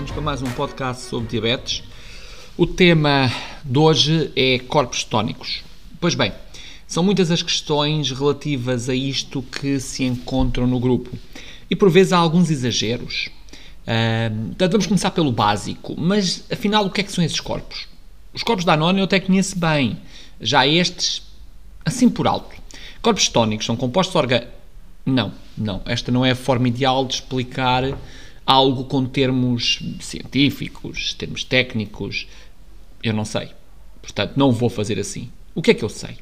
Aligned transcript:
estamos 0.00 0.12
para 0.12 0.22
mais 0.22 0.40
um 0.40 0.50
podcast 0.52 1.02
sobre 1.02 1.28
diabetes. 1.28 1.82
O 2.56 2.66
tema 2.66 3.30
de 3.62 3.78
hoje 3.78 4.32
é 4.34 4.58
corpos 4.58 5.04
tónicos. 5.04 5.62
Pois 6.00 6.14
bem, 6.14 6.32
são 6.86 7.02
muitas 7.04 7.30
as 7.30 7.42
questões 7.42 8.10
relativas 8.10 8.88
a 8.88 8.94
isto 8.94 9.42
que 9.42 9.78
se 9.78 10.04
encontram 10.04 10.66
no 10.66 10.80
grupo 10.80 11.10
e 11.68 11.76
por 11.76 11.90
vezes 11.90 12.14
há 12.14 12.16
alguns 12.16 12.50
exageros. 12.50 13.28
Uh, 13.82 14.46
portanto, 14.46 14.72
vamos 14.72 14.86
começar 14.86 15.10
pelo 15.10 15.30
básico, 15.30 15.94
mas 15.98 16.44
afinal, 16.50 16.86
o 16.86 16.90
que 16.90 17.02
é 17.02 17.04
que 17.04 17.12
são 17.12 17.22
esses 17.22 17.40
corpos? 17.40 17.86
Os 18.32 18.42
corpos 18.42 18.64
da 18.64 18.72
Anona 18.72 19.00
eu 19.00 19.04
até 19.04 19.20
conheço 19.20 19.58
bem, 19.58 19.98
já 20.40 20.66
estes, 20.66 21.22
assim 21.84 22.08
por 22.08 22.26
alto. 22.26 22.56
Corpos 23.02 23.28
tónicos 23.28 23.66
são 23.66 23.76
compostos 23.76 24.16
orgânicos. 24.16 24.54
Não, 25.04 25.32
não, 25.58 25.82
esta 25.84 26.10
não 26.10 26.24
é 26.24 26.30
a 26.30 26.36
forma 26.36 26.68
ideal 26.68 27.04
de 27.04 27.14
explicar 27.16 27.84
algo 28.50 28.82
com 28.82 29.06
termos 29.06 29.80
científicos, 30.00 31.14
termos 31.14 31.44
técnicos, 31.44 32.26
eu 33.00 33.14
não 33.14 33.24
sei. 33.24 33.50
Portanto, 34.02 34.32
não 34.34 34.50
vou 34.50 34.68
fazer 34.68 34.98
assim. 34.98 35.30
O 35.54 35.62
que 35.62 35.70
é 35.70 35.74
que 35.74 35.84
eu 35.84 35.88
sei? 35.88 36.18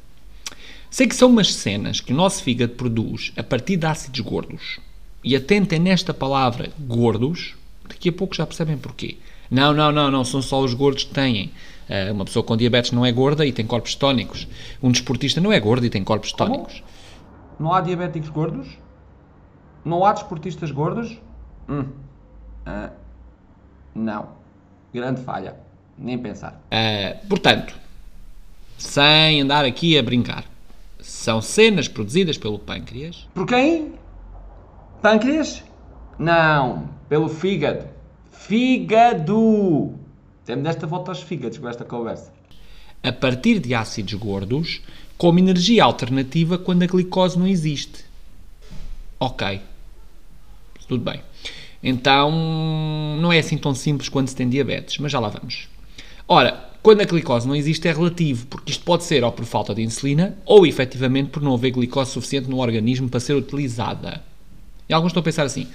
Sei 0.91 1.07
que 1.07 1.15
são 1.15 1.27
umas 1.27 1.51
cenas 1.51 1.99
que 1.99 2.13
o 2.13 2.15
nosso 2.15 2.43
fígado 2.43 2.73
produz 2.73 3.33
a 3.35 3.41
partir 3.41 3.77
de 3.77 3.87
ácidos 3.87 4.19
gordos. 4.19 4.79
E 5.23 5.35
atentem 5.35 5.79
nesta 5.79 6.13
palavra 6.13 6.71
gordos, 6.79 7.55
daqui 7.87 8.09
a 8.09 8.13
pouco 8.13 8.35
já 8.35 8.45
percebem 8.45 8.77
porquê. 8.77 9.17
Não, 9.49 9.73
não, 9.73 9.91
não, 9.91 10.11
não, 10.11 10.23
são 10.23 10.39
só 10.39 10.61
os 10.61 10.75
gordos 10.75 11.05
que 11.05 11.13
têm. 11.15 11.51
Uh, 11.89 12.13
uma 12.13 12.25
pessoa 12.25 12.43
com 12.43 12.55
diabetes 12.55 12.91
não 12.91 13.03
é 13.03 13.11
gorda 13.11 13.43
e 13.43 13.51
tem 13.51 13.65
corpos 13.65 13.95
tónicos. 13.95 14.47
Um 14.83 14.91
desportista 14.91 15.41
não 15.41 15.51
é 15.51 15.59
gordo 15.59 15.83
e 15.83 15.89
tem 15.89 16.03
corpos 16.03 16.31
tónicos. 16.31 16.83
Não 17.59 17.73
há 17.73 17.81
diabéticos 17.81 18.29
gordos? 18.29 18.67
Não 19.83 20.05
há 20.05 20.13
desportistas 20.13 20.69
gordos? 20.69 21.17
Hum. 21.67 21.85
Uh, 22.69 22.91
não. 23.95 24.29
Grande 24.93 25.21
falha. 25.21 25.55
Nem 25.97 26.17
pensar. 26.17 26.61
Uh, 26.71 27.27
portanto, 27.27 27.75
sem 28.77 29.41
andar 29.41 29.65
aqui 29.65 29.97
a 29.97 30.03
brincar, 30.03 30.45
são 30.99 31.41
cenas 31.41 31.87
produzidas 31.87 32.37
pelo 32.37 32.59
pâncreas. 32.59 33.27
Por 33.33 33.45
quem? 33.45 33.93
Pâncreas? 35.01 35.63
Não, 36.17 36.89
pelo 37.07 37.27
fígado. 37.27 37.87
Fígado! 38.31 39.93
Temos 40.45 40.63
desta 40.63 40.87
volta 40.87 41.11
aos 41.11 41.21
fígados 41.21 41.57
com 41.57 41.67
esta 41.67 41.83
conversa. 41.83 42.31
A 43.03 43.11
partir 43.11 43.59
de 43.59 43.73
ácidos 43.73 44.13
gordos, 44.13 44.81
como 45.17 45.39
energia 45.39 45.83
alternativa 45.83 46.57
quando 46.57 46.83
a 46.83 46.87
glicose 46.87 47.37
não 47.37 47.47
existe. 47.47 48.05
Ok. 49.19 49.61
Tudo 50.87 51.03
bem. 51.03 51.21
Então, 51.81 52.31
não 53.21 53.31
é 53.31 53.39
assim 53.39 53.57
tão 53.57 53.73
simples 53.73 54.09
quando 54.09 54.27
se 54.27 54.35
tem 54.35 54.49
diabetes, 54.49 54.97
mas 54.97 55.11
já 55.11 55.19
lá 55.19 55.29
vamos. 55.29 55.67
Ora, 56.27 56.69
quando 56.81 57.01
a 57.01 57.05
glicose 57.05 57.47
não 57.47 57.55
existe 57.55 57.87
é 57.87 57.91
relativo, 57.91 58.45
porque 58.47 58.71
isto 58.71 58.83
pode 58.83 59.03
ser 59.03 59.23
ou 59.23 59.31
por 59.31 59.45
falta 59.45 59.73
de 59.73 59.81
insulina 59.81 60.37
ou 60.45 60.65
efetivamente 60.65 61.29
por 61.29 61.41
não 61.41 61.53
haver 61.53 61.71
glicose 61.71 62.11
suficiente 62.11 62.49
no 62.49 62.59
organismo 62.59 63.09
para 63.09 63.19
ser 63.19 63.33
utilizada. 63.33 64.21
E 64.87 64.93
alguns 64.93 65.09
estão 65.09 65.21
a 65.21 65.23
pensar 65.23 65.43
assim: 65.43 65.67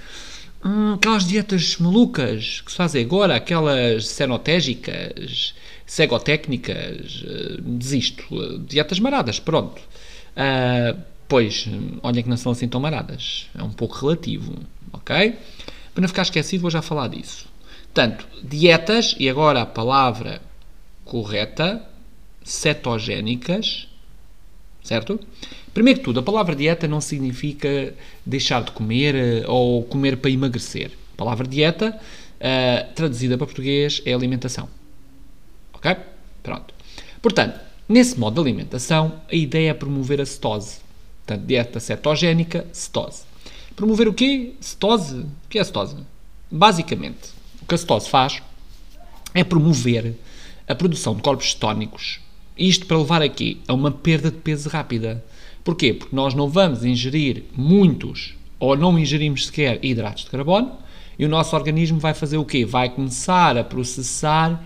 hum, 0.63 0.93
aquelas 0.93 1.27
dietas 1.27 1.77
malucas 1.77 2.61
que 2.61 2.71
se 2.71 2.77
fazem 2.77 3.03
agora, 3.03 3.35
aquelas 3.35 4.07
cenotégicas, 4.07 5.53
cegotécnicas, 5.85 7.23
uh, 7.23 7.61
desisto. 7.61 8.59
Dietas 8.67 8.99
maradas, 8.99 9.39
pronto. 9.39 9.81
Uh, 10.35 10.99
pois, 11.27 11.67
olha 12.01 12.23
que 12.23 12.29
não 12.29 12.37
são 12.37 12.51
assim 12.51 12.67
tão 12.67 12.81
maradas. 12.81 13.47
É 13.57 13.63
um 13.63 13.71
pouco 13.71 13.95
relativo, 13.95 14.53
ok? 14.91 15.35
Para 15.95 16.01
não 16.01 16.09
ficar 16.09 16.23
esquecido, 16.23 16.61
vou 16.61 16.69
já 16.69 16.81
falar 16.81 17.07
disso. 17.07 17.47
Portanto, 17.85 18.27
dietas, 18.43 19.15
e 19.17 19.29
agora 19.29 19.61
a 19.61 19.65
palavra 19.65 20.41
correta, 21.05 21.81
cetogénicas, 22.43 23.87
certo? 24.83 25.17
Primeiro 25.73 25.99
que 25.99 26.05
tudo, 26.05 26.19
a 26.19 26.23
palavra 26.23 26.53
dieta 26.53 26.85
não 26.85 26.99
significa 26.99 27.93
deixar 28.25 28.61
de 28.61 28.71
comer 28.71 29.15
eh, 29.15 29.43
ou 29.47 29.83
comer 29.83 30.17
para 30.17 30.29
emagrecer. 30.29 30.91
A 31.13 31.17
palavra 31.17 31.47
dieta, 31.47 31.97
uh, 31.97 32.93
traduzida 32.93 33.37
para 33.37 33.47
português, 33.47 34.01
é 34.05 34.13
alimentação. 34.13 34.67
Ok? 35.73 35.95
Pronto. 36.43 36.73
Portanto, 37.21 37.57
nesse 37.87 38.19
modo 38.19 38.33
de 38.33 38.41
alimentação, 38.41 39.21
a 39.31 39.35
ideia 39.35 39.69
é 39.69 39.73
promover 39.73 40.19
a 40.19 40.25
cetose. 40.25 40.79
Portanto, 41.25 41.45
dieta 41.45 41.79
cetogénica, 41.79 42.67
cetose. 42.73 43.23
Promover 43.75 44.07
o 44.07 44.13
quê? 44.13 44.53
Cetose. 44.61 45.19
O 45.19 45.49
que 45.49 45.59
é 45.59 45.63
cetose? 45.63 45.97
Basicamente, 46.49 47.29
o 47.61 47.65
que 47.65 47.75
a 47.75 47.77
cetose 47.77 48.09
faz 48.09 48.41
é 49.33 49.43
promover 49.43 50.15
a 50.67 50.73
produção 50.73 51.13
de 51.15 51.21
corpos 51.21 51.51
cetónicos. 51.51 52.21
Isto 52.57 52.85
para 52.85 52.97
levar 52.97 53.21
aqui 53.21 53.61
a 53.67 53.73
uma 53.73 53.91
perda 53.91 54.31
de 54.31 54.37
peso 54.37 54.69
rápida. 54.69 55.23
Porquê? 55.61 55.93
Porque 55.93 56.15
nós 56.15 56.33
não 56.33 56.49
vamos 56.49 56.85
ingerir 56.85 57.43
muitos 57.53 58.35
ou 58.57 58.77
não 58.77 58.97
ingerimos 58.97 59.47
sequer 59.47 59.83
hidratos 59.83 60.23
de 60.23 60.29
carbono 60.29 60.77
e 61.19 61.25
o 61.25 61.29
nosso 61.29 61.53
organismo 61.53 61.99
vai 61.99 62.13
fazer 62.13 62.37
o 62.37 62.45
quê? 62.45 62.65
Vai 62.65 62.89
começar 62.89 63.57
a 63.57 63.63
processar 63.63 64.63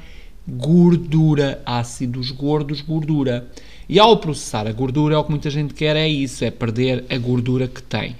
gordura, 0.48 1.62
ácidos 1.66 2.30
gordos, 2.30 2.82
gordura. 2.82 3.50
E 3.88 3.98
ao 3.98 4.18
processar 4.18 4.68
a 4.68 4.72
gordura, 4.72 5.20
o 5.20 5.24
que 5.24 5.32
muita 5.32 5.50
gente 5.50 5.74
quer 5.74 5.96
é 5.96 6.08
isso, 6.08 6.46
é 6.46 6.52
perder 6.52 7.06
a 7.10 7.18
gordura 7.18 7.68
que 7.68 7.82
tem. 7.82 8.16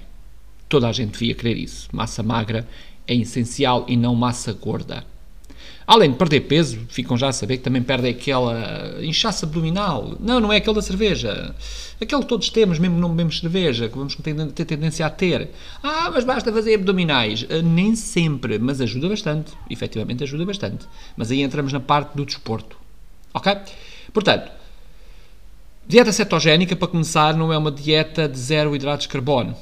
Toda 0.70 0.88
a 0.88 0.92
gente 0.92 1.18
devia 1.18 1.34
querer 1.34 1.56
isso. 1.56 1.88
Massa 1.92 2.22
magra 2.22 2.64
é 3.04 3.12
essencial 3.12 3.84
e 3.88 3.96
não 3.96 4.14
massa 4.14 4.52
gorda. 4.52 5.04
Além 5.84 6.12
de 6.12 6.16
perder 6.16 6.42
peso, 6.42 6.78
ficam 6.88 7.16
já 7.16 7.26
a 7.26 7.32
saber 7.32 7.56
que 7.56 7.64
também 7.64 7.82
perdem 7.82 8.12
aquela 8.12 8.96
inchaço 9.02 9.44
abdominal. 9.44 10.16
Não, 10.20 10.38
não 10.38 10.52
é 10.52 10.58
aquele 10.58 10.76
da 10.76 10.80
cerveja. 10.80 11.56
Aquele 12.00 12.22
que 12.22 12.28
todos 12.28 12.50
temos, 12.50 12.78
mesmo 12.78 12.96
não 13.00 13.10
bebemos 13.10 13.40
cerveja, 13.40 13.88
que 13.88 13.98
vamos 13.98 14.14
ter 14.54 14.64
tendência 14.64 15.04
a 15.04 15.10
ter. 15.10 15.50
Ah, 15.82 16.08
mas 16.14 16.22
basta 16.22 16.52
fazer 16.52 16.76
abdominais. 16.76 17.42
Uh, 17.42 17.62
nem 17.64 17.96
sempre, 17.96 18.56
mas 18.60 18.80
ajuda 18.80 19.08
bastante. 19.08 19.50
Efetivamente 19.68 20.22
ajuda 20.22 20.46
bastante. 20.46 20.86
Mas 21.16 21.32
aí 21.32 21.42
entramos 21.42 21.72
na 21.72 21.80
parte 21.80 22.14
do 22.14 22.24
desporto. 22.24 22.76
Ok? 23.34 23.52
Portanto, 24.12 24.52
dieta 25.84 26.12
cetogénica, 26.12 26.76
para 26.76 26.86
começar, 26.86 27.34
não 27.34 27.52
é 27.52 27.58
uma 27.58 27.72
dieta 27.72 28.28
de 28.28 28.38
zero 28.38 28.76
hidratos 28.76 29.08
de 29.08 29.12
carbono 29.12 29.56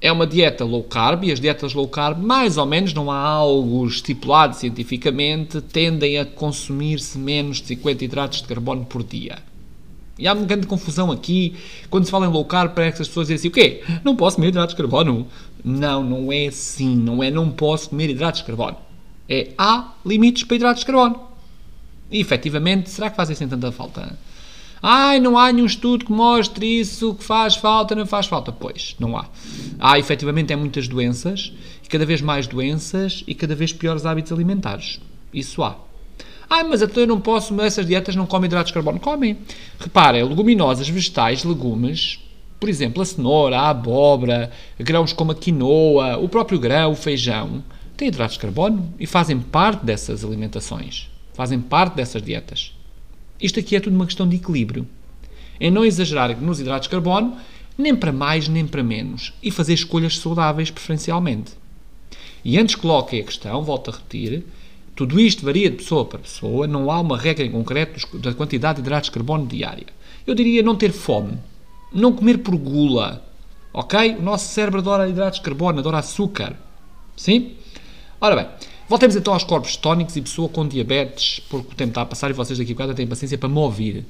é 0.00 0.12
uma 0.12 0.26
dieta 0.26 0.64
low 0.64 0.84
carb 0.84 1.24
e 1.24 1.32
as 1.32 1.40
dietas 1.40 1.74
low 1.74 1.88
carb, 1.88 2.22
mais 2.22 2.56
ou 2.56 2.64
menos, 2.64 2.94
não 2.94 3.10
há 3.10 3.18
algo 3.18 3.86
estipulado 3.86 4.54
cientificamente, 4.54 5.60
tendem 5.60 6.18
a 6.18 6.24
consumir-se 6.24 7.18
menos 7.18 7.60
de 7.60 7.68
50 7.68 8.04
hidratos 8.04 8.42
de 8.42 8.48
carbono 8.48 8.84
por 8.84 9.02
dia. 9.02 9.38
E 10.18 10.26
há 10.26 10.32
uma 10.32 10.44
grande 10.44 10.66
confusão 10.66 11.12
aqui. 11.12 11.54
Quando 11.88 12.04
se 12.04 12.10
fala 12.10 12.26
em 12.26 12.30
low 12.30 12.44
carb, 12.44 12.74
parece 12.74 12.96
que 12.96 13.02
as 13.02 13.08
pessoas 13.08 13.28
dizem 13.28 13.36
assim: 13.36 13.48
o 13.48 13.50
quê? 13.52 13.84
Não 14.02 14.16
posso 14.16 14.36
comer 14.36 14.48
hidratos 14.48 14.74
de 14.74 14.80
carbono? 14.80 15.26
Não, 15.64 16.02
não 16.02 16.32
é 16.32 16.46
assim. 16.46 16.96
Não 16.96 17.22
é 17.22 17.30
não 17.30 17.50
posso 17.50 17.90
comer 17.90 18.10
hidratos 18.10 18.40
de 18.40 18.46
carbono. 18.46 18.76
É 19.28 19.50
há 19.56 19.94
limites 20.04 20.42
para 20.42 20.56
hidratos 20.56 20.80
de 20.80 20.86
carbono. 20.86 21.20
E 22.10 22.20
efetivamente, 22.20 22.90
será 22.90 23.10
que 23.10 23.16
fazem 23.16 23.36
sem 23.36 23.46
tanta 23.46 23.70
falta? 23.70 24.18
Ai, 24.82 25.18
não 25.18 25.36
há 25.36 25.52
nenhum 25.52 25.66
estudo 25.66 26.04
que 26.04 26.12
mostre 26.12 26.80
isso, 26.80 27.14
que 27.14 27.24
faz 27.24 27.56
falta, 27.56 27.94
não 27.94 28.06
faz 28.06 28.26
falta. 28.26 28.52
Pois, 28.52 28.94
não 28.98 29.16
há. 29.16 29.26
Há 29.78 29.98
efetivamente 29.98 30.52
é 30.52 30.56
muitas 30.56 30.86
doenças, 30.86 31.52
e 31.84 31.88
cada 31.88 32.06
vez 32.06 32.20
mais 32.20 32.46
doenças 32.46 33.24
e 33.26 33.34
cada 33.34 33.54
vez 33.54 33.72
piores 33.72 34.06
hábitos 34.06 34.32
alimentares. 34.32 35.00
Isso 35.32 35.62
há. 35.62 35.76
Ah, 36.48 36.64
mas 36.64 36.82
até 36.82 37.02
eu 37.02 37.06
não 37.06 37.20
posso, 37.20 37.60
essas 37.60 37.86
dietas 37.86 38.16
não 38.16 38.26
comem 38.26 38.46
hidratos 38.46 38.68
de 38.68 38.74
carbono. 38.74 38.98
Comem. 38.98 39.38
Reparem, 39.78 40.24
leguminosas, 40.24 40.88
vegetais, 40.88 41.44
legumes, 41.44 42.20
por 42.58 42.68
exemplo, 42.68 43.02
a 43.02 43.04
cenoura, 43.04 43.58
a 43.58 43.70
abóbora, 43.70 44.50
grãos 44.78 45.12
como 45.12 45.32
a 45.32 45.34
quinoa, 45.34 46.16
o 46.16 46.28
próprio 46.28 46.58
grão, 46.58 46.92
o 46.92 46.96
feijão, 46.96 47.62
têm 47.96 48.08
hidratos 48.08 48.34
de 48.34 48.40
carbono 48.40 48.92
e 48.98 49.06
fazem 49.06 49.38
parte 49.38 49.84
dessas 49.84 50.24
alimentações. 50.24 51.10
Fazem 51.34 51.60
parte 51.60 51.94
dessas 51.94 52.22
dietas. 52.22 52.72
Isto 53.40 53.60
aqui 53.60 53.76
é 53.76 53.80
tudo 53.80 53.94
uma 53.94 54.06
questão 54.06 54.28
de 54.28 54.36
equilíbrio. 54.36 54.86
É 55.60 55.70
não 55.70 55.84
exagerar 55.84 56.36
nos 56.40 56.60
hidratos 56.60 56.86
de 56.86 56.90
carbono, 56.90 57.36
nem 57.76 57.94
para 57.94 58.12
mais 58.12 58.48
nem 58.48 58.66
para 58.66 58.82
menos, 58.82 59.32
e 59.42 59.50
fazer 59.50 59.74
escolhas 59.74 60.18
saudáveis 60.18 60.70
preferencialmente. 60.70 61.52
E 62.44 62.58
antes 62.58 62.74
coloquem 62.74 63.20
a 63.20 63.24
questão, 63.24 63.62
volto 63.62 63.90
a 63.90 63.94
repetir, 63.94 64.44
tudo 64.96 65.20
isto 65.20 65.44
varia 65.44 65.70
de 65.70 65.76
pessoa 65.76 66.04
para 66.04 66.18
pessoa, 66.18 66.66
não 66.66 66.90
há 66.90 67.00
uma 67.00 67.16
regra 67.16 67.44
em 67.44 67.50
concreto 67.52 68.18
da 68.18 68.34
quantidade 68.34 68.76
de 68.76 68.80
hidratos 68.82 69.08
de 69.08 69.12
carbono 69.12 69.46
diária. 69.46 69.86
Eu 70.26 70.34
diria 70.34 70.62
não 70.62 70.74
ter 70.74 70.90
fome, 70.90 71.38
não 71.92 72.12
comer 72.12 72.38
por 72.38 72.56
gula, 72.56 73.24
ok? 73.72 74.16
O 74.16 74.22
nosso 74.22 74.52
cérebro 74.52 74.80
adora 74.80 75.08
hidratos 75.08 75.38
de 75.38 75.44
carbono, 75.44 75.78
adora 75.78 75.98
açúcar, 75.98 76.56
sim? 77.16 77.52
Ora 78.20 78.34
bem, 78.34 78.46
Voltemos 78.88 79.16
então 79.16 79.34
aos 79.34 79.44
corpos 79.44 79.76
tónicos 79.76 80.16
e 80.16 80.22
pessoa 80.22 80.48
com 80.48 80.66
diabetes, 80.66 81.40
porque 81.50 81.72
o 81.72 81.74
tempo 81.74 81.90
está 81.90 82.02
a 82.02 82.06
passar 82.06 82.30
e 82.30 82.32
vocês 82.32 82.58
daqui 82.58 82.72
a 82.72 82.74
bocado 82.74 82.94
têm 82.94 83.06
paciência 83.06 83.36
para 83.36 83.48
me 83.48 83.58
ouvir. 83.58 84.06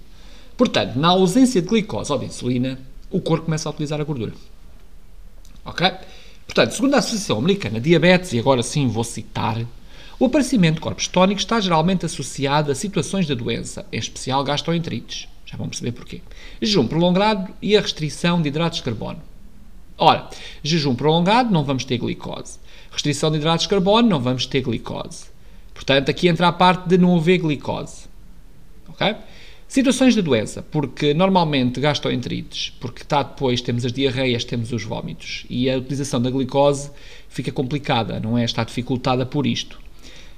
Portanto, 0.57 0.97
na 0.97 1.09
ausência 1.09 1.61
de 1.61 1.69
glicose 1.69 2.13
ou 2.13 2.19
de 2.19 2.27
insulina, 2.27 2.79
o 3.11 3.21
corpo 3.21 3.47
começa 3.47 3.69
a 3.69 3.73
utilizar 3.73 4.01
a 4.01 4.05
gordura. 4.05 4.33
Ok? 5.65 5.91
Portanto, 6.47 6.73
segundo 6.73 6.95
a 6.95 6.99
Associação 6.99 7.39
Americana 7.39 7.81
de 7.81 7.91
Diabetes, 7.91 8.33
e 8.33 8.39
agora 8.39 8.63
sim 8.63 8.87
vou 8.87 9.03
citar, 9.03 9.67
O 10.21 10.25
aparecimento 10.25 10.77
de 10.77 10.81
corpos 10.81 11.07
tónicos 11.07 11.45
está 11.45 11.61
geralmente 11.61 12.05
associado 12.05 12.73
a 12.73 12.75
situações 12.75 13.29
da 13.29 13.37
doença, 13.37 13.87
em 13.93 13.99
especial 13.99 14.43
gastroenterites. 14.43 15.29
Já 15.47 15.57
vão 15.57 15.69
perceber 15.69 15.93
porquê. 15.93 16.23
Jejum 16.61 16.89
prolongado 16.89 17.53
e 17.63 17.77
a 17.77 17.81
restrição 17.81 18.43
de 18.43 18.49
hidratos 18.49 18.79
de 18.79 18.85
carbono. 18.85 19.23
Ora, 19.99 20.31
jejum 20.62 20.95
prolongado, 20.95 21.50
não 21.53 21.65
vamos 21.65 21.85
ter 21.85 21.99
glicose. 21.99 22.59
Restrição 22.91 23.31
de 23.31 23.39
hidratos 23.39 23.65
de 23.65 23.69
carbono, 23.69 24.09
não 24.09 24.21
vamos 24.21 24.47
ter 24.47 24.61
glicose. 24.61 25.27
Portanto, 25.75 26.09
aqui 26.09 26.29
entra 26.29 26.49
a 26.49 26.53
parte 26.53 26.89
de 26.89 26.97
não 26.97 27.17
haver 27.17 27.39
glicose. 27.39 28.06
Ok? 28.89 29.15
Situações 29.67 30.15
de 30.15 30.23
doença, 30.23 30.62
porque 30.62 31.12
normalmente 31.12 31.79
gastroenterites, 31.79 32.71
porque 32.81 33.03
está 33.03 33.23
depois, 33.23 33.61
temos 33.61 33.85
as 33.85 33.93
diarreias, 33.93 34.43
temos 34.43 34.73
os 34.73 34.83
vómitos, 34.83 35.45
e 35.50 35.69
a 35.69 35.77
utilização 35.77 36.23
da 36.23 36.31
glicose 36.31 36.91
fica 37.29 37.53
complicada, 37.53 38.19
não 38.19 38.39
é? 38.39 38.45
Está 38.45 38.65
dificultada 38.65 39.27
por 39.27 39.47
isto. 39.47 39.79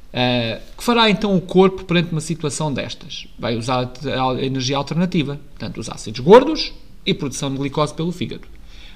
Uh, 0.09 0.61
que 0.77 0.83
fará 0.83 1.09
então 1.09 1.37
o 1.37 1.41
corpo 1.41 1.85
perante 1.85 2.11
uma 2.11 2.21
situação 2.21 2.75
destas? 2.75 3.29
Vai 3.39 3.57
usar 3.57 3.93
a 4.05 4.45
energia 4.45 4.77
alternativa, 4.77 5.39
portanto, 5.51 5.79
os 5.79 5.89
ácidos 5.89 6.19
gordos 6.19 6.73
e 7.07 7.15
produção 7.15 7.53
de 7.53 7.59
glicose 7.59 7.95
pelo 7.95 8.11
fígado. 8.11 8.49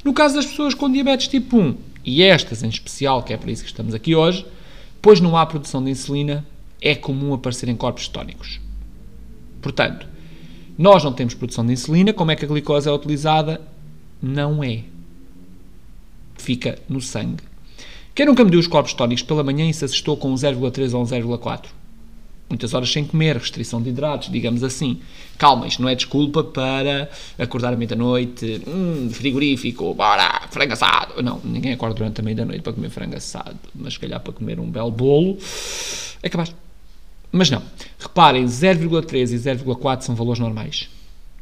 No 0.04 0.12
caso 0.12 0.34
das 0.34 0.44
pessoas 0.44 0.74
com 0.74 0.92
diabetes 0.92 1.28
tipo 1.28 1.58
1, 1.58 1.76
e 2.04 2.22
estas 2.22 2.62
em 2.62 2.68
especial, 2.68 3.22
que 3.22 3.32
é 3.32 3.36
para 3.38 3.50
isso 3.50 3.62
que 3.62 3.70
estamos 3.70 3.94
aqui 3.94 4.14
hoje, 4.14 4.46
pois 5.00 5.18
não 5.18 5.36
há 5.36 5.46
produção 5.46 5.82
de 5.82 5.90
insulina, 5.90 6.46
é 6.80 6.94
comum 6.94 7.32
aparecerem 7.32 7.74
corpos 7.74 8.06
tónicos. 8.06 8.60
Portanto, 9.62 10.06
nós 10.76 11.02
não 11.02 11.12
temos 11.12 11.32
produção 11.32 11.64
de 11.64 11.72
insulina, 11.72 12.12
como 12.12 12.30
é 12.30 12.36
que 12.36 12.44
a 12.44 12.48
glicose 12.48 12.86
é 12.86 12.92
utilizada? 12.92 13.62
Não 14.20 14.62
é. 14.62 14.82
Fica 16.36 16.78
no 16.86 17.00
sangue. 17.00 17.42
Quem 18.14 18.26
nunca 18.26 18.44
mediu 18.44 18.60
os 18.60 18.66
corpos 18.66 18.92
tónicos 18.92 19.24
pela 19.24 19.42
manhã 19.42 19.68
e 19.68 19.72
se 19.72 19.84
assustou 19.84 20.16
com 20.16 20.30
um 20.30 20.34
0,3 20.34 20.92
ou 20.92 21.02
um 21.02 21.06
0,4? 21.06 21.66
Muitas 22.48 22.74
horas 22.74 22.92
sem 22.92 23.04
comer, 23.04 23.36
restrição 23.36 23.82
de 23.82 23.88
hidratos, 23.88 24.30
digamos 24.30 24.62
assim. 24.62 25.00
Calma, 25.38 25.66
isto 25.66 25.82
não 25.82 25.88
é 25.88 25.94
desculpa 25.94 26.44
para 26.44 27.10
acordar 27.38 27.72
à 27.72 27.76
meia-noite, 27.76 28.62
hum, 28.66 29.08
frigorífico, 29.10 29.94
bora, 29.94 30.42
frango 30.50 30.72
assado. 30.74 31.22
Não, 31.22 31.40
ninguém 31.42 31.72
acorda 31.72 31.94
durante 31.94 32.20
a 32.20 32.24
meia-noite 32.24 32.62
para 32.62 32.72
comer 32.72 32.90
frango 32.90 33.16
assado, 33.16 33.58
mas 33.74 33.94
se 33.94 34.00
calhar 34.00 34.20
para 34.20 34.32
comer 34.32 34.60
um 34.60 34.70
belo 34.70 34.90
bolo, 34.90 35.38
é 36.22 36.28
capaz. 36.28 36.54
Mas 37.32 37.50
não. 37.50 37.62
Reparem, 37.98 38.44
0,3 38.44 39.32
e 39.32 39.36
0,4 39.36 40.02
são 40.02 40.14
valores 40.14 40.38
normais. 40.38 40.88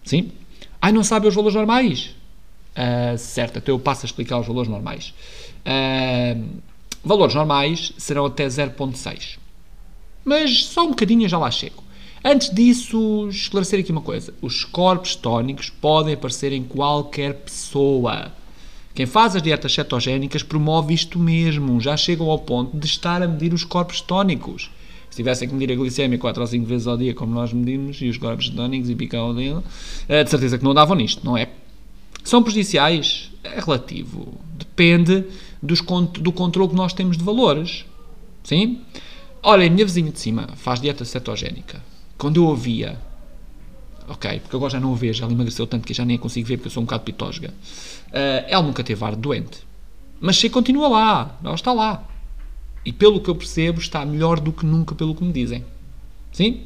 Sim? 0.04 0.32
Ai, 0.80 0.90
não 0.90 1.04
sabem 1.04 1.28
os 1.28 1.34
valores 1.34 1.54
normais? 1.54 2.14
Uh, 2.72 3.18
certo, 3.18 3.58
então 3.58 3.74
eu 3.74 3.78
passo 3.78 4.04
a 4.04 4.06
explicar 4.06 4.38
os 4.38 4.46
valores 4.46 4.70
normais. 4.70 5.12
Uh, 5.66 6.42
valores 7.04 7.34
normais 7.34 7.92
serão 7.98 8.24
até 8.24 8.46
0,6. 8.46 9.41
Mas 10.24 10.66
só 10.66 10.84
um 10.84 10.90
bocadinho 10.90 11.28
já 11.28 11.38
lá 11.38 11.50
chego. 11.50 11.82
Antes 12.24 12.54
disso, 12.54 13.28
esclarecer 13.28 13.80
aqui 13.80 13.90
uma 13.90 14.00
coisa. 14.00 14.32
Os 14.40 14.64
corpos 14.64 15.16
tónicos 15.16 15.70
podem 15.70 16.14
aparecer 16.14 16.52
em 16.52 16.62
qualquer 16.62 17.34
pessoa. 17.34 18.32
Quem 18.94 19.06
faz 19.06 19.34
as 19.34 19.42
dietas 19.42 19.72
cetogénicas 19.72 20.42
promove 20.42 20.94
isto 20.94 21.18
mesmo. 21.18 21.80
Já 21.80 21.96
chegam 21.96 22.30
ao 22.30 22.38
ponto 22.38 22.76
de 22.76 22.86
estar 22.86 23.22
a 23.22 23.28
medir 23.28 23.52
os 23.52 23.64
corpos 23.64 24.00
tónicos 24.00 24.70
se 25.12 25.16
tivessem 25.16 25.46
que 25.46 25.54
medir 25.54 25.74
a 25.74 25.76
glicemia 25.76 26.18
4 26.18 26.40
ou 26.40 26.46
5 26.46 26.64
vezes 26.64 26.86
ao 26.86 26.96
dia, 26.96 27.12
como 27.12 27.34
nós 27.34 27.52
medimos, 27.52 28.00
e 28.00 28.08
os 28.08 28.16
corpos 28.16 28.48
tónicos 28.48 28.88
e 28.88 28.94
picão 28.94 29.34
dele, 29.34 29.60
eh, 30.08 30.24
de 30.24 30.30
certeza 30.30 30.56
que 30.56 30.64
não 30.64 30.72
davam 30.72 30.96
nisto, 30.96 31.22
não 31.22 31.36
é? 31.36 31.50
São 32.24 32.42
prejudiciais? 32.42 33.30
É 33.44 33.60
relativo. 33.60 34.40
Depende 34.56 35.24
dos, 35.62 35.82
do 36.18 36.32
controle 36.32 36.70
que 36.70 36.74
nós 36.74 36.94
temos 36.94 37.18
de 37.18 37.22
valores. 37.22 37.84
Sim? 38.42 38.80
Olha, 39.44 39.66
a 39.66 39.70
minha 39.70 39.84
vizinha 39.84 40.12
de 40.12 40.20
cima 40.20 40.48
faz 40.54 40.80
dieta 40.80 41.04
cetogénica. 41.04 41.82
Quando 42.16 42.36
eu 42.36 42.44
ouvia, 42.44 42.96
ok, 44.08 44.38
porque 44.38 44.54
agora 44.54 44.70
já 44.70 44.78
não 44.78 44.92
o 44.92 44.94
vejo, 44.94 45.24
ela 45.24 45.32
emagreceu 45.32 45.66
tanto 45.66 45.84
que 45.84 45.92
já 45.92 46.04
nem 46.04 46.16
a 46.16 46.18
consigo 46.20 46.46
ver 46.46 46.58
porque 46.58 46.68
eu 46.68 46.72
sou 46.72 46.80
um 46.80 46.86
bocado 46.86 47.02
pitosga. 47.02 47.48
Uh, 47.48 48.46
ela 48.46 48.62
nunca 48.62 48.84
teve 48.84 49.04
ar 49.04 49.16
doente. 49.16 49.66
Mas 50.20 50.36
se 50.36 50.48
continua 50.48 50.86
lá, 50.86 51.38
ela 51.42 51.56
está 51.56 51.72
lá. 51.72 52.08
E 52.86 52.92
pelo 52.92 53.20
que 53.20 53.28
eu 53.28 53.34
percebo, 53.34 53.80
está 53.80 54.04
melhor 54.06 54.38
do 54.38 54.52
que 54.52 54.64
nunca, 54.64 54.94
pelo 54.94 55.12
que 55.12 55.24
me 55.24 55.32
dizem. 55.32 55.64
Sim? 56.30 56.60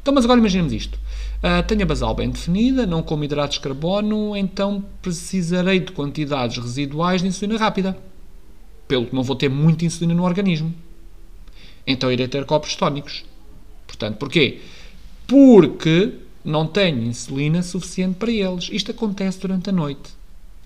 Então, 0.00 0.14
mas 0.14 0.24
agora 0.24 0.38
imaginemos 0.38 0.72
isto. 0.72 1.00
Uh, 1.38 1.66
tenho 1.66 1.82
a 1.82 1.86
basal 1.86 2.14
bem 2.14 2.30
definida, 2.30 2.86
não 2.86 3.02
como 3.02 3.24
hidratos 3.24 3.56
de 3.56 3.62
carbono, 3.62 4.36
então 4.36 4.84
precisarei 5.02 5.80
de 5.80 5.90
quantidades 5.90 6.58
residuais 6.58 7.22
de 7.22 7.26
insulina 7.26 7.58
rápida. 7.58 7.98
Pelo 8.86 9.06
que 9.06 9.14
não 9.16 9.24
vou 9.24 9.34
ter 9.34 9.48
muita 9.48 9.84
insulina 9.84 10.14
no 10.14 10.22
organismo. 10.22 10.72
Então 11.86 12.10
irei 12.10 12.28
ter 12.28 12.44
copos 12.44 12.74
tónicos. 12.74 13.24
Portanto, 13.86 14.16
porquê? 14.16 14.60
Porque 15.26 16.14
não 16.44 16.66
tenho 16.66 17.02
insulina 17.02 17.62
suficiente 17.62 18.16
para 18.16 18.30
eles. 18.30 18.68
Isto 18.72 18.90
acontece 18.90 19.40
durante 19.40 19.70
a 19.70 19.72
noite. 19.72 20.10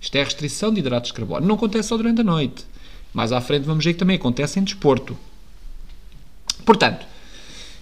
Isto 0.01 0.15
é 0.15 0.21
a 0.21 0.25
restrição 0.25 0.73
de 0.73 0.79
hidratos 0.79 1.09
de 1.09 1.15
carbono. 1.15 1.45
Não 1.45 1.55
acontece 1.55 1.89
só 1.89 1.97
durante 1.97 2.21
a 2.21 2.23
noite. 2.23 2.65
Mais 3.13 3.31
à 3.31 3.41
frente 3.41 3.63
vamos 3.63 3.83
ver 3.83 3.93
que 3.93 3.99
também 3.99 4.17
acontece 4.17 4.59
em 4.59 4.63
desporto. 4.63 5.17
Portanto, 6.65 7.05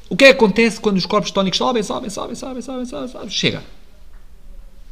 o 0.09 0.15
que 0.15 0.25
é 0.25 0.27
que 0.27 0.35
acontece 0.35 0.79
quando 0.79 0.97
os 0.97 1.05
corpos 1.05 1.31
tónicos 1.31 1.57
sobem, 1.57 1.81
sobem, 1.83 2.09
sobem, 2.09 2.35
sobem, 2.35 2.61
sobem, 2.61 2.85
sobem, 2.85 3.07
sobem? 3.07 3.29
Chega. 3.29 3.63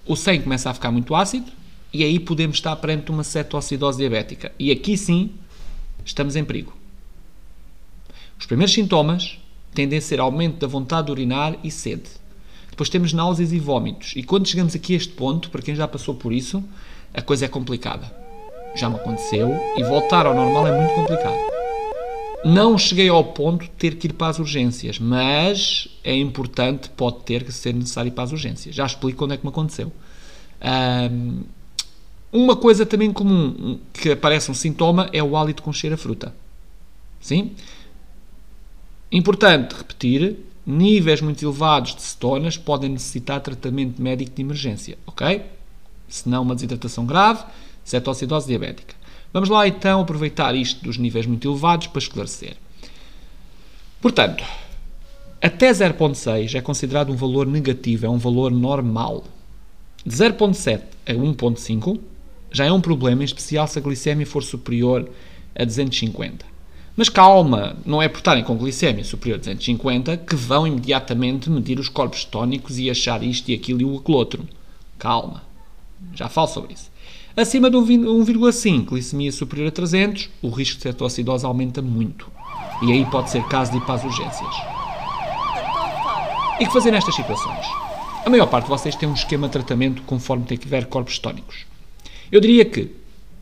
O 0.06 0.16
sangue 0.16 0.44
começa 0.44 0.70
a 0.70 0.74
ficar 0.74 0.92
muito 0.92 1.14
ácido 1.14 1.52
e 1.94 2.04
aí 2.04 2.20
podemos 2.20 2.58
estar 2.58 2.76
perante 2.78 3.12
uma 3.12 3.24
cetoacidose 3.24 4.00
diabética. 4.00 4.52
E 4.58 4.72
aqui 4.72 4.98
sim 4.98 5.32
estamos 6.04 6.36
em 6.36 6.44
perigo. 6.44 6.81
Os 8.42 8.46
primeiros 8.46 8.74
sintomas 8.74 9.40
tendem 9.74 10.00
a 10.00 10.02
ser 10.02 10.20
aumento 10.20 10.58
da 10.58 10.68
vontade 10.68 11.06
de 11.06 11.14
urinar 11.14 11.56
e 11.64 11.72
sede. 11.72 12.10
Depois 12.70 12.90
temos 12.90 13.14
náuseas 13.14 13.54
e 13.54 13.60
vômitos. 13.60 14.12
E 14.18 14.24
quando 14.24 14.46
chegamos 14.46 14.76
aqui 14.76 14.94
a 14.94 14.98
este 14.98 15.14
ponto, 15.14 15.50
para 15.50 15.62
quem 15.62 15.76
já 15.76 15.88
passou 15.88 16.14
por 16.14 16.34
isso, 16.34 16.62
a 17.14 17.22
coisa 17.22 17.46
é 17.46 17.48
complicada 17.48 18.20
já 18.76 18.90
me 18.90 18.96
aconteceu 18.96 19.54
e 19.78 19.84
voltar 19.84 20.26
ao 20.26 20.34
normal 20.34 20.68
é 20.68 20.78
muito 20.78 20.94
complicado. 20.94 21.38
Não 22.44 22.78
cheguei 22.78 23.08
ao 23.08 23.24
ponto 23.24 23.66
de 23.66 23.72
ter 23.72 23.96
que 23.96 24.08
ir 24.08 24.14
para 24.14 24.28
as 24.28 24.40
urgências, 24.40 24.98
mas 24.98 25.88
é 26.04 26.16
importante, 26.16 26.90
pode 26.90 27.20
ter 27.20 27.44
que 27.44 27.52
ser 27.52 27.74
necessário 27.74 28.10
ir 28.10 28.12
para 28.12 28.24
as 28.24 28.32
urgências. 28.32 28.74
Já 28.74 28.86
explico 28.86 29.20
quando 29.20 29.34
é 29.34 29.38
que 29.38 29.44
me 29.44 29.50
aconteceu. 29.50 29.92
Um, 31.12 31.42
uma 32.32 32.56
coisa 32.56 32.86
também 32.86 33.12
comum 33.12 33.78
que 33.94 34.12
aparece 34.12 34.50
um 34.50 34.54
sintoma 34.54 35.10
é 35.14 35.22
o 35.22 35.38
hálito 35.38 35.62
com 35.62 35.72
cheiro 35.72 35.94
a 35.94 35.98
fruta. 35.98 36.34
Sim? 37.20 37.52
Importante 39.12 39.76
repetir, 39.76 40.38
níveis 40.66 41.20
muito 41.20 41.44
elevados 41.44 41.96
de 41.96 42.02
cetonas 42.02 42.56
podem 42.58 42.92
necessitar 42.92 43.42
tratamento 43.42 44.02
médico 44.02 44.32
de 44.34 44.42
emergência, 44.42 44.98
ok? 45.06 45.42
Se 46.08 46.30
não 46.30 46.44
uma 46.44 46.56
desidratação 46.56 47.06
grave, 47.06 47.44
cetoacidose 47.84 48.48
diabética. 48.48 48.96
Vamos 49.34 49.50
lá 49.50 49.68
então 49.68 50.00
aproveitar 50.00 50.56
isto 50.56 50.82
dos 50.84 50.98
níveis 50.98 51.26
muito 51.26 51.50
elevados 51.50 51.88
para 51.88 52.00
esclarecer. 52.00 52.56
Portanto, 54.02 54.46
até 55.42 55.72
0.6 55.72 56.56
é 56.56 56.62
considerado 56.62 57.12
um 57.12 57.16
valor 57.16 57.46
negativo, 57.46 58.06
é 58.06 58.10
um 58.10 58.18
valor 58.18 58.52
normal. 58.52 59.26
De 60.06 60.16
0.7 60.16 60.84
a 61.06 61.12
1.5 61.12 62.00
já 62.50 62.66
é 62.66 62.72
um 62.72 62.82
problema, 62.82 63.24
em 63.24 63.26
especial 63.26 63.68
se 63.68 63.78
a 63.78 63.82
glicemia 63.82 64.26
for 64.26 64.44
superior 64.44 65.10
a 65.54 65.66
250. 65.66 66.51
Mas 66.96 67.08
calma, 67.08 67.78
não 67.86 68.02
é 68.02 68.10
por 68.10 68.18
estarem 68.18 68.44
com 68.44 68.58
glicemia 68.58 69.04
superior 69.04 69.36
a 69.36 69.40
250 69.40 70.18
que 70.18 70.36
vão 70.36 70.68
imediatamente 70.68 71.50
medir 71.50 71.80
os 71.80 71.88
corpos 71.88 72.26
tónicos 72.26 72.78
e 72.78 72.90
achar 72.90 73.24
isto 73.24 73.50
e 73.50 73.54
aquilo 73.54 73.82
e 73.82 73.86
o 73.86 74.02
outro. 74.12 74.48
Calma, 75.00 75.44
já 76.14 76.28
falo 76.28 76.48
sobre 76.48 76.74
isso. 76.74 76.92
Acima 77.36 77.70
de 77.70 77.78
1,5, 77.78 78.86
glicemia 78.86 79.32
superior 79.32 79.70
a 79.70 79.72
300, 79.72 80.30
o 80.42 80.50
risco 80.50 80.78
de 80.78 80.84
cetoacidose 80.84 81.46
aumenta 81.46 81.82
muito. 81.82 82.30
E 82.82 82.92
aí 82.92 83.06
pode 83.06 83.30
ser 83.30 83.44
caso 83.46 83.72
de 83.72 83.78
ir 83.78 83.82
para 83.82 83.96
as 83.96 84.04
urgências. 84.04 84.56
E 86.60 86.66
que 86.66 86.74
fazer 86.74 86.92
nestas 86.92 87.16
situações? 87.16 87.66
A 88.26 88.30
maior 88.30 88.48
parte 88.48 88.66
de 88.66 88.70
vocês 88.70 88.96
tem 88.96 89.08
um 89.08 89.14
esquema 89.14 89.48
de 89.48 89.54
tratamento 89.54 90.02
conforme 90.04 90.46
tiver 90.58 90.86
corpos 90.86 91.18
tónicos. 91.18 91.66
Eu 92.32 92.42
diria 92.42 92.66
que 92.66 92.92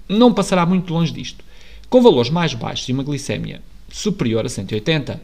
não 0.08 0.34
passará 0.34 0.66
muito 0.66 0.94
longe 0.94 1.12
disto. 1.12 1.44
Com 1.90 2.02
valores 2.02 2.30
mais 2.30 2.54
baixos 2.54 2.88
e 2.88 2.94
uma 2.94 3.04
glicemia 3.04 3.62
superior 3.92 4.46
a 4.46 4.50
180, 4.50 5.20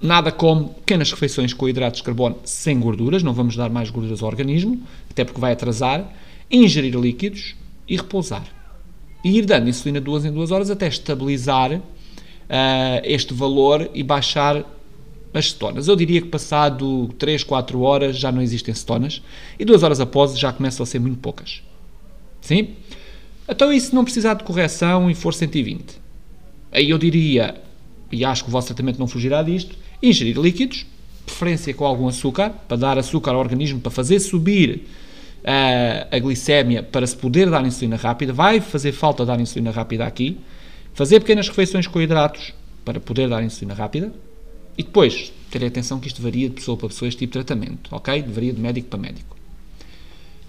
nada 0.00 0.32
como 0.32 0.70
pequenas 0.70 1.12
refeições 1.12 1.54
com 1.54 1.68
hidratos 1.68 1.98
de 1.98 2.04
carbono 2.04 2.38
sem 2.44 2.80
gorduras, 2.80 3.22
não 3.22 3.32
vamos 3.32 3.54
dar 3.54 3.70
mais 3.70 3.88
gorduras 3.88 4.22
ao 4.22 4.28
organismo, 4.28 4.82
até 5.08 5.24
porque 5.24 5.40
vai 5.40 5.52
atrasar, 5.52 6.12
ingerir 6.50 6.96
líquidos 6.96 7.54
e 7.86 7.96
repousar. 7.96 8.44
E 9.24 9.38
ir 9.38 9.46
dando 9.46 9.68
insulina 9.68 10.00
duas 10.00 10.24
em 10.24 10.32
duas 10.32 10.50
horas 10.50 10.68
até 10.68 10.88
estabilizar 10.88 11.72
uh, 11.72 11.82
este 13.04 13.32
valor 13.32 13.88
e 13.94 14.02
baixar 14.02 14.64
as 15.32 15.52
cetonas. 15.52 15.86
Eu 15.86 15.94
diria 15.94 16.20
que 16.20 16.28
passado 16.28 17.08
3, 17.18 17.44
4 17.44 17.80
horas 17.80 18.18
já 18.18 18.32
não 18.32 18.42
existem 18.42 18.74
cetonas 18.74 19.22
e 19.58 19.64
duas 19.64 19.84
horas 19.84 20.00
após 20.00 20.36
já 20.36 20.52
começam 20.52 20.82
a 20.82 20.86
ser 20.86 20.98
muito 20.98 21.18
poucas. 21.20 21.62
Sim? 22.40 22.70
Então, 23.48 23.72
e 23.72 23.80
se 23.80 23.94
não 23.94 24.04
precisar 24.04 24.34
de 24.34 24.44
correção 24.44 25.10
e 25.10 25.14
for 25.14 25.34
120? 25.34 26.00
Aí 26.70 26.90
eu 26.90 26.98
diria, 26.98 27.54
e 28.10 28.24
acho 28.24 28.44
que 28.44 28.48
o 28.48 28.52
vosso 28.52 28.68
tratamento 28.68 28.98
não 28.98 29.06
fugirá 29.06 29.42
disto, 29.42 29.76
ingerir 30.02 30.38
líquidos, 30.38 30.86
preferência 31.26 31.74
com 31.74 31.84
algum 31.84 32.08
açúcar, 32.08 32.50
para 32.50 32.76
dar 32.76 32.98
açúcar 32.98 33.32
ao 33.32 33.40
organismo, 33.40 33.80
para 33.80 33.90
fazer 33.90 34.20
subir 34.20 34.86
a, 35.44 36.16
a 36.16 36.18
glicémia, 36.18 36.82
para 36.82 37.06
se 37.06 37.16
poder 37.16 37.50
dar 37.50 37.64
insulina 37.66 37.96
rápida. 37.96 38.32
Vai 38.32 38.60
fazer 38.60 38.92
falta 38.92 39.24
dar 39.24 39.40
insulina 39.40 39.70
rápida 39.70 40.06
aqui. 40.06 40.38
Fazer 40.94 41.20
pequenas 41.20 41.48
refeições 41.48 41.86
com 41.86 42.00
hidratos, 42.00 42.52
para 42.84 43.00
poder 43.00 43.28
dar 43.28 43.42
insulina 43.42 43.74
rápida. 43.74 44.12
E 44.76 44.82
depois, 44.82 45.32
ter 45.50 45.64
atenção 45.64 46.00
que 46.00 46.08
isto 46.08 46.22
varia 46.22 46.48
de 46.48 46.54
pessoa 46.54 46.76
para 46.76 46.88
pessoa, 46.88 47.08
este 47.08 47.18
tipo 47.18 47.38
de 47.38 47.44
tratamento, 47.44 47.94
ok? 47.94 48.22
Varia 48.22 48.52
de 48.52 48.60
médico 48.60 48.88
para 48.88 48.98
médico. 48.98 49.36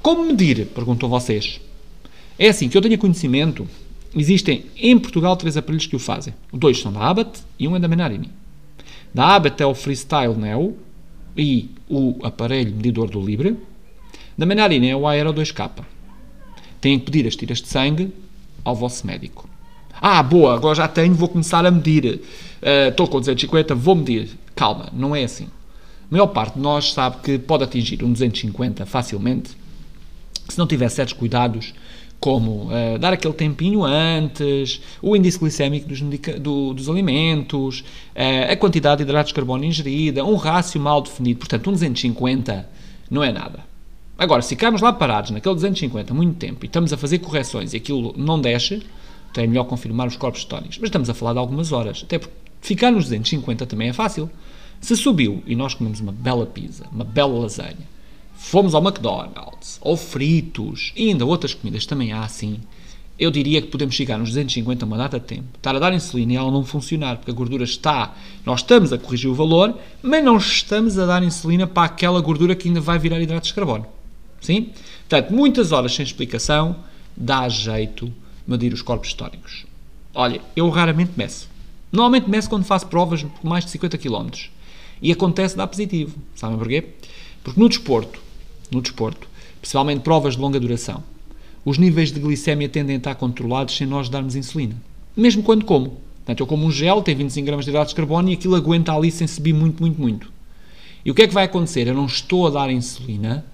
Como 0.02 0.26
medir? 0.26 0.68
Perguntam 0.68 1.10
vocês. 1.10 1.60
É 2.38 2.50
assim, 2.50 2.68
que 2.68 2.78
eu 2.78 2.82
tenha 2.82 2.98
conhecimento, 2.98 3.68
existem 4.16 4.66
em 4.76 4.98
Portugal 4.98 5.36
três 5.38 5.56
aparelhos 5.58 5.86
que 5.86 5.96
o 5.96 6.00
fazem. 6.00 6.34
Dois 6.52 6.80
são 6.80 6.92
da 6.92 7.02
Abbott 7.02 7.42
e 7.60 7.68
um 7.68 7.76
é 7.76 7.80
da 7.80 7.88
Menarini. 7.88 8.30
Da 9.14 9.36
Abbott 9.36 9.62
é 9.62 9.66
o 9.66 9.76
Freestyle 9.76 10.36
Neo 10.36 10.76
e 11.38 11.70
o 11.88 12.20
aparelho 12.24 12.76
medidor 12.76 13.10
do 13.10 13.22
Libre. 13.22 13.58
Da 14.38 14.46
Menarini 14.46 14.90
é 14.90 14.96
o 14.96 15.08
Aero 15.08 15.34
2K. 15.34 15.70
Têm 16.82 17.00
que 17.00 17.06
pedir 17.06 17.28
as 17.28 17.36
tiras 17.36 17.62
de 17.62 17.68
sangue 17.68 18.12
ao 18.64 18.76
vosso 18.76 19.06
médico. 19.06 19.48
Ah, 20.02 20.22
boa, 20.22 20.56
agora 20.56 20.76
já 20.76 20.88
tenho, 20.88 21.14
vou 21.14 21.30
começar 21.30 21.66
a 21.66 21.72
medir. 21.72 22.22
Estou 22.90 23.06
uh, 23.06 23.10
com 23.10 23.20
250, 23.20 23.76
vou 23.76 23.96
medir. 23.96 24.30
Calma, 24.56 24.90
não 24.92 25.16
é 25.16 25.24
assim. 25.24 25.46
A 25.46 26.12
maior 26.12 26.28
parte 26.28 26.56
de 26.56 26.60
nós 26.60 26.92
sabe 26.92 27.18
que 27.24 27.38
pode 27.38 27.64
atingir 27.64 28.04
um 28.04 28.12
250 28.12 28.86
facilmente 28.86 29.52
se 30.50 30.58
não 30.58 30.68
tiver 30.68 30.90
certos 30.90 31.14
cuidados 31.14 31.74
como 32.24 32.70
uh, 32.70 32.98
dar 32.98 33.12
aquele 33.12 33.34
tempinho 33.34 33.84
antes, 33.84 34.80
o 35.02 35.14
índice 35.14 35.38
glicémico 35.38 35.90
dos, 35.90 36.00
do, 36.40 36.74
dos 36.74 36.88
alimentos, 36.88 37.82
uh, 38.16 38.50
a 38.50 38.56
quantidade 38.56 39.00
de 39.00 39.04
hidratos 39.04 39.28
de 39.28 39.34
carbono 39.34 39.66
ingerida, 39.66 40.24
um 40.24 40.38
rácio 40.38 40.80
mal 40.80 41.02
definido, 41.02 41.40
portanto, 41.40 41.70
um 41.70 41.74
250 41.74 42.66
não 43.12 43.22
é 43.22 43.30
nada. 43.30 43.60
Agora, 44.18 44.42
se 44.42 44.48
ficarmos 44.48 44.82
lá 44.82 44.94
parados 44.94 45.32
naquele 45.32 45.54
250 45.54 46.14
muito 46.14 46.38
tempo 46.38 46.64
e 46.64 46.68
estamos 46.68 46.94
a 46.94 46.98
fazer 46.98 47.20
correções 47.20 47.74
e 47.74 47.78
aquilo 47.78 48.14
não 48.16 48.40
desce, 48.40 48.82
então 49.30 49.44
é 49.44 49.48
melhor 49.48 49.66
confirmar 49.66 50.08
os 50.08 50.16
corpos 50.16 50.46
tónicos. 50.46 50.78
Mas 50.78 50.88
estamos 50.88 51.10
a 51.10 51.14
falar 51.14 51.34
de 51.34 51.40
algumas 51.40 51.74
horas, 51.74 52.04
até 52.06 52.20
porque 52.20 52.34
ficar 52.62 52.90
nos 52.90 53.04
250 53.04 53.66
também 53.66 53.90
é 53.90 53.94
fácil. 53.94 54.32
Se 54.80 54.96
subiu 54.96 55.44
e 55.46 55.58
nós 55.58 55.74
comemos 55.74 56.00
uma 56.00 56.14
bela 56.14 56.46
pizza, 56.46 56.86
uma 56.90 57.04
bela 57.04 57.38
lasanha, 57.38 57.93
fomos 58.44 58.76
ao 58.76 58.84
McDonald's, 58.84 59.80
ou 59.82 59.96
fritos, 59.96 60.92
e 60.96 61.10
ainda 61.10 61.26
outras 61.26 61.54
comidas 61.54 61.86
também 61.86 62.12
há 62.12 62.24
assim, 62.24 62.60
eu 63.18 63.32
diria 63.32 63.62
que 63.62 63.70
podemos 63.70 63.96
chegar 63.96 64.20
nos 64.20 64.30
250 64.30 64.86
uma 64.86 64.98
data 64.98 65.18
de 65.18 65.26
tempo, 65.26 65.46
estar 65.56 65.74
a 65.76 65.80
dar 65.80 65.94
insulina 65.94 66.34
e 66.34 66.36
ela 66.36 66.52
não 66.52 66.64
funcionar, 66.64 67.16
porque 67.18 67.32
a 67.32 67.34
gordura 67.34 67.64
está, 67.64 68.14
nós 68.46 68.60
estamos 68.60 68.92
a 68.92 68.98
corrigir 68.98 69.30
o 69.30 69.34
valor, 69.34 69.80
mas 70.04 70.24
não 70.24 70.38
estamos 70.38 71.00
a 71.00 71.06
dar 71.06 71.24
insulina 71.24 71.66
para 71.66 71.86
aquela 71.86 72.20
gordura 72.20 72.54
que 72.54 72.68
ainda 72.68 72.82
vai 72.82 73.00
virar 73.00 73.22
hidratos 73.22 73.48
de 73.48 73.56
carbono. 73.56 73.88
Sim? 74.42 74.72
Portanto, 75.08 75.34
muitas 75.34 75.72
horas 75.72 75.96
sem 75.96 76.04
explicação, 76.04 76.76
dá 77.16 77.48
jeito 77.48 78.14
medir 78.46 78.74
os 78.74 78.82
corpos 78.82 79.14
tónicos. 79.14 79.66
Olha, 80.14 80.42
eu 80.54 80.70
raramente 80.70 81.14
meço. 81.16 81.50
Normalmente 81.92 82.30
meço 82.30 82.50
quando 82.50 82.66
faço 82.66 82.88
provas 82.88 83.24
por 83.24 83.46
mais 83.46 83.64
de 83.64 83.72
50 83.72 83.98
km. 83.98 84.28
E 85.02 85.12
acontece 85.12 85.56
dar 85.56 85.66
positivo. 85.66 86.18
Sabem 86.36 86.58
porquê? 86.58 86.90
Porque 87.42 87.60
no 87.60 87.70
desporto, 87.70 88.22
no 88.74 88.82
desporto, 88.82 89.28
principalmente 89.62 90.02
provas 90.02 90.36
de 90.36 90.42
longa 90.42 90.60
duração, 90.60 91.04
os 91.66 91.78
níveis 91.78 92.12
de 92.12 92.20
glicemia 92.20 92.68
tendem 92.68 92.96
a 92.96 92.98
estar 92.98 93.16
controlados 93.16 93.76
sem 93.76 93.88
nós 93.88 94.10
darmos 94.10 94.36
insulina. 94.36 94.76
Mesmo 95.16 95.44
quando 95.44 95.64
como. 95.64 95.98
Portanto, 96.18 96.40
eu 96.40 96.48
como 96.48 96.66
um 96.66 96.72
gel, 96.72 97.02
tem 97.02 97.16
25 97.16 97.46
gramas 97.46 97.66
de 97.66 97.72
hidratos 97.72 97.94
de 97.94 97.96
carbono 97.96 98.30
e 98.30 98.34
aquilo 98.34 98.56
aguenta 98.56 98.94
ali 98.94 99.12
sem 99.12 99.28
subir 99.28 99.54
muito, 99.54 99.82
muito, 99.82 100.00
muito. 100.00 100.32
E 101.06 101.12
o 101.12 101.14
que 101.14 101.24
é 101.24 101.28
que 101.28 101.34
vai 101.34 101.46
acontecer? 101.46 101.88
Eu 101.88 101.94
não 101.94 102.06
estou 102.06 102.48
a 102.48 102.50
dar 102.50 102.70
insulina, 102.70 103.46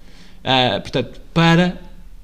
uh, 0.43 0.81
portanto, 0.81 1.19
para 1.33 1.81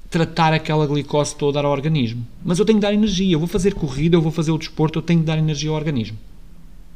tratar 0.08 0.52
aquela 0.52 0.86
glicose 0.86 1.34
toda 1.34 1.60
ao 1.60 1.70
organismo. 1.70 2.26
Mas 2.44 2.58
eu 2.58 2.64
tenho 2.64 2.78
que 2.78 2.82
dar 2.82 2.94
energia. 2.94 3.34
Eu 3.34 3.38
vou 3.38 3.48
fazer 3.48 3.74
corrida, 3.74 4.16
eu 4.16 4.22
vou 4.22 4.32
fazer 4.32 4.52
o 4.52 4.58
desporto, 4.58 4.98
eu 4.98 5.02
tenho 5.02 5.20
que 5.20 5.26
dar 5.26 5.36
energia 5.36 5.70
ao 5.70 5.76
organismo. 5.76 6.16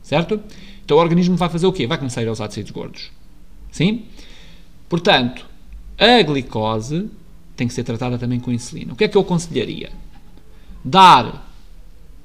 Certo? 0.02 0.40
Então 0.84 0.96
o 0.96 1.00
organismo 1.00 1.36
vai 1.36 1.48
fazer 1.48 1.66
o 1.66 1.72
quê? 1.72 1.86
Vai 1.86 1.98
começar 1.98 2.20
a 2.20 2.24
ir 2.24 2.28
aos 2.28 2.40
ácidos 2.40 2.70
gordos. 2.70 3.10
Sim? 3.70 4.04
Portanto, 4.88 5.44
a 6.00 6.22
glicose 6.22 7.10
tem 7.54 7.68
que 7.68 7.74
ser 7.74 7.84
tratada 7.84 8.16
também 8.16 8.40
com 8.40 8.50
insulina. 8.50 8.94
O 8.94 8.96
que 8.96 9.04
é 9.04 9.08
que 9.08 9.16
eu 9.16 9.20
aconselharia? 9.20 9.90
Dar, 10.82 11.52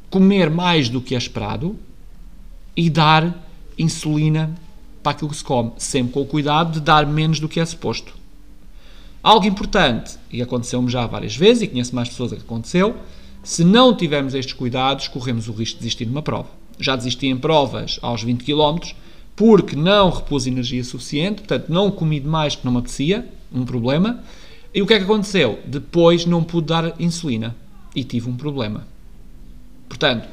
comer 0.10 0.50
mais 0.50 0.88
do 0.88 1.01
que 1.01 1.13
é 1.13 1.17
esperado 1.17 1.77
e 2.75 2.89
dar 2.89 3.46
insulina 3.77 4.55
para 5.03 5.12
aquilo 5.12 5.29
que 5.29 5.36
se 5.36 5.44
come, 5.44 5.74
sempre 5.77 6.13
com 6.13 6.22
o 6.22 6.25
cuidado 6.25 6.74
de 6.74 6.79
dar 6.79 7.05
menos 7.05 7.39
do 7.39 7.50
que 7.50 7.60
é 7.60 7.65
suposto. 7.65 8.13
Algo 9.22 9.46
importante, 9.46 10.17
e 10.32 10.41
aconteceu-me 10.41 10.89
já 10.89 11.05
várias 11.05 11.36
vezes, 11.36 11.63
e 11.63 11.67
conheço 11.67 11.94
mais 11.94 12.08
pessoas 12.08 12.32
a 12.32 12.38
que 12.38 12.44
aconteceu, 12.44 12.96
se 13.44 13.63
não 13.63 13.96
tivermos 13.96 14.34
estes 14.34 14.53
cuidados, 14.53 15.08
corremos 15.08 15.48
o 15.48 15.51
risco 15.51 15.75
de 15.75 15.79
desistir 15.82 16.05
numa 16.05 16.22
prova. 16.22 16.50
Já 16.79 16.96
desisti 16.96 17.27
em 17.27 17.38
provas 17.38 18.00
aos 18.01 18.24
20 18.24 18.44
km, 18.44 18.94
porque 19.36 19.75
não 19.75 20.10
repus 20.10 20.48
energia 20.48 20.84
suficiente, 20.84 21.41
portanto 21.41 21.70
não 21.70 21.91
comi 21.91 22.20
demais 22.20 22.55
que 22.55 22.63
não 22.63 22.72
me 22.72 22.79
apetecia, 22.79 23.27
um 23.55 23.65
problema. 23.65 24.19
E 24.74 24.81
o 24.81 24.85
que 24.85 24.93
é 24.93 24.97
que 24.97 25.03
aconteceu? 25.03 25.59
Depois 25.65 26.25
não 26.25 26.43
pude 26.43 26.67
dar 26.67 26.93
insulina 27.00 27.55
e 27.95 28.03
tive 28.03 28.29
um 28.29 28.35
problema. 28.35 28.85
Portanto, 29.88 30.27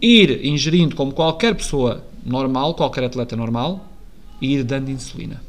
ir 0.00 0.44
ingerindo 0.44 0.94
como 0.94 1.12
qualquer 1.12 1.54
pessoa 1.54 2.04
normal, 2.24 2.74
qualquer 2.74 3.04
atleta 3.04 3.34
normal, 3.34 3.88
e 4.40 4.54
ir 4.54 4.64
dando 4.64 4.90
insulina. 4.90 5.42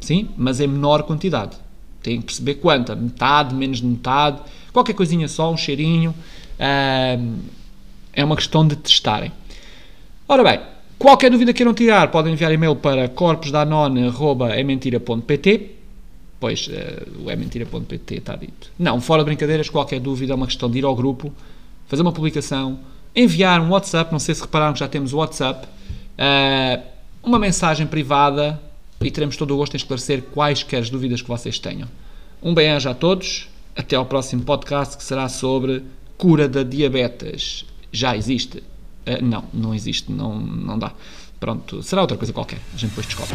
Sim, 0.00 0.28
mas 0.36 0.60
em 0.60 0.68
menor 0.68 1.02
quantidade. 1.02 1.56
Tem 2.02 2.20
que 2.20 2.26
perceber 2.26 2.56
quanta, 2.56 2.94
metade, 2.94 3.54
menos 3.54 3.78
de 3.78 3.86
metade, 3.86 4.40
qualquer 4.72 4.92
coisinha 4.92 5.26
só, 5.26 5.50
um 5.50 5.56
cheirinho. 5.56 6.14
é 6.58 8.24
uma 8.24 8.36
questão 8.36 8.66
de 8.66 8.76
testarem. 8.76 9.32
Ora 10.28 10.44
bem, 10.44 10.60
Qualquer 11.04 11.30
dúvida 11.30 11.52
que 11.52 11.58
queiram 11.58 11.74
tirar, 11.74 12.10
podem 12.10 12.32
enviar 12.32 12.50
e-mail 12.50 12.74
para 12.76 13.06
corpusdanone.ementira.pt 13.08 15.70
Pois, 16.44 16.68
uh, 16.68 17.24
o 17.24 17.30
ementira.pt 17.30 18.16
está 18.16 18.36
dito. 18.36 18.70
Não, 18.78 19.00
fora 19.00 19.22
de 19.22 19.24
brincadeiras, 19.24 19.70
qualquer 19.70 19.98
dúvida 19.98 20.34
é 20.34 20.36
uma 20.36 20.44
questão 20.44 20.70
de 20.70 20.76
ir 20.76 20.84
ao 20.84 20.94
grupo, 20.94 21.32
fazer 21.86 22.02
uma 22.02 22.12
publicação, 22.12 22.80
enviar 23.16 23.62
um 23.62 23.70
WhatsApp, 23.70 24.12
não 24.12 24.18
sei 24.18 24.34
se 24.34 24.42
repararam 24.42 24.74
que 24.74 24.80
já 24.80 24.86
temos 24.86 25.14
o 25.14 25.16
WhatsApp, 25.16 25.66
uh, 25.66 26.82
uma 27.22 27.38
mensagem 27.38 27.86
privada 27.86 28.60
e 29.00 29.10
teremos 29.10 29.38
todo 29.38 29.54
o 29.54 29.56
gosto 29.56 29.72
em 29.72 29.78
esclarecer 29.78 30.20
quaisquer 30.20 30.86
dúvidas 30.90 31.22
que 31.22 31.28
vocês 31.28 31.58
tenham. 31.58 31.88
Um 32.42 32.52
bem-aja 32.52 32.90
a 32.90 32.94
todos, 32.94 33.48
até 33.74 33.96
ao 33.96 34.04
próximo 34.04 34.42
podcast 34.42 34.98
que 34.98 35.02
será 35.02 35.30
sobre 35.30 35.82
cura 36.18 36.46
da 36.46 36.62
diabetes. 36.62 37.64
Já 37.90 38.14
existe. 38.14 38.58
Uh, 38.58 39.24
não, 39.24 39.44
não 39.50 39.74
existe, 39.74 40.12
não, 40.12 40.38
não 40.38 40.78
dá. 40.78 40.92
Pronto, 41.40 41.82
será 41.82 42.02
outra 42.02 42.18
coisa 42.18 42.34
qualquer. 42.34 42.60
A 42.74 42.76
gente 42.76 42.90
depois 42.90 43.06
descobre. 43.06 43.34